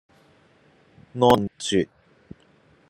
[1.13, 1.87] 哀痛欲絕